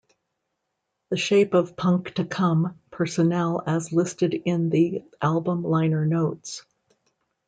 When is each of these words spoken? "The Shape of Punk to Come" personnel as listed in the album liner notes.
"The 1.11 1.17
Shape 1.17 1.53
of 1.53 1.77
Punk 1.77 2.15
to 2.15 2.25
Come" 2.25 2.79
personnel 2.89 3.61
as 3.67 3.91
listed 3.93 4.33
in 4.33 4.71
the 4.71 5.03
album 5.21 5.63
liner 5.63 6.07
notes. 6.07 6.65